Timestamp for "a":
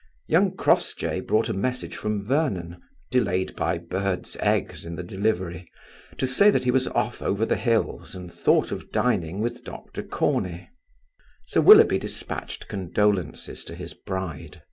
1.47-1.53